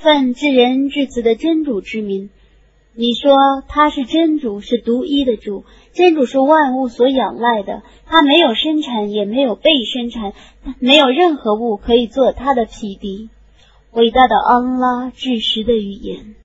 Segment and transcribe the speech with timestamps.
[0.00, 2.30] 奉至人至此的真主之名。
[2.94, 10.32] 你说他是真主，是独一的主，真主是万物所仰赖的，他没有生产，也没有被生产，
[10.78, 13.28] 没有任何物可以做他的匹敌。
[13.92, 16.34] 伟大的安拉，至实的语言。